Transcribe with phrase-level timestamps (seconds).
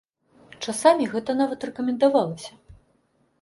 [0.67, 2.51] Часамі гэта нават рэкамендавалася.